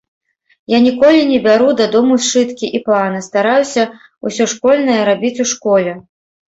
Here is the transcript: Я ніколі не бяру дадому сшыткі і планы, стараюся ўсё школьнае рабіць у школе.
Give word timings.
Я 0.71 0.77
ніколі 0.85 1.21
не 1.31 1.37
бяру 1.47 1.67
дадому 1.83 2.17
сшыткі 2.23 2.73
і 2.81 2.83
планы, 2.89 3.23
стараюся 3.29 3.87
ўсё 4.31 4.43
школьнае 4.57 5.01
рабіць 5.13 5.39
у 5.47 5.49
школе. 5.55 5.91